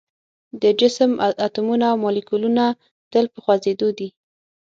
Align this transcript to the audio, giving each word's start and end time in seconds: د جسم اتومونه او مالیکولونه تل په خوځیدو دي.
د 0.61 0.63
جسم 0.79 1.11
اتومونه 1.45 1.85
او 1.91 1.97
مالیکولونه 2.03 2.63
تل 3.11 3.25
په 3.33 3.39
خوځیدو 3.43 3.89
دي. 3.97 4.09